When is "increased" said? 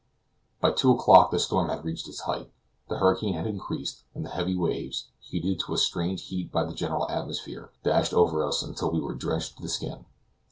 3.45-4.03